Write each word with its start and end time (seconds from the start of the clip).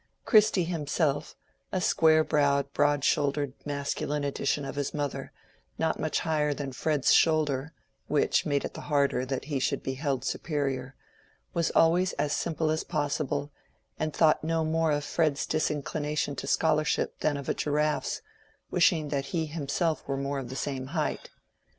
Christy 0.25 0.63
himself, 0.63 1.35
a 1.71 1.79
square 1.79 2.23
browed, 2.23 2.73
broad 2.73 3.03
shouldered 3.03 3.53
masculine 3.67 4.23
edition 4.23 4.65
of 4.65 4.73
his 4.73 4.95
mother 4.95 5.31
not 5.77 5.99
much 5.99 6.21
higher 6.21 6.55
than 6.55 6.71
Fred's 6.71 7.13
shoulder—which 7.13 8.43
made 8.43 8.65
it 8.65 8.73
the 8.73 8.81
harder 8.89 9.27
that 9.27 9.45
he 9.45 9.59
should 9.59 9.83
be 9.83 9.93
held 9.93 10.25
superior—was 10.25 11.69
always 11.75 12.13
as 12.13 12.33
simple 12.33 12.71
as 12.71 12.83
possible, 12.83 13.51
and 13.99 14.11
thought 14.11 14.43
no 14.43 14.65
more 14.65 14.89
of 14.91 15.03
Fred's 15.03 15.45
disinclination 15.45 16.35
to 16.37 16.47
scholarship 16.47 17.19
than 17.19 17.37
of 17.37 17.47
a 17.47 17.53
giraffe's, 17.53 18.23
wishing 18.71 19.09
that 19.09 19.25
he 19.25 19.45
himself 19.45 20.03
were 20.07 20.17
more 20.17 20.39
of 20.39 20.49
the 20.49 20.55
same 20.55 20.87
height. 20.97 21.29